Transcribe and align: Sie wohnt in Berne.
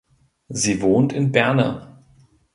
Sie 0.49 0.81
wohnt 0.81 1.13
in 1.13 1.31
Berne. 1.31 1.99